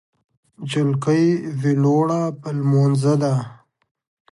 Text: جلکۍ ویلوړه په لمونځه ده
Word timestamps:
جلکۍ 0.69 1.25
ویلوړه 1.61 2.21
په 2.41 2.49
لمونځه 2.57 3.13
ده 3.21 3.33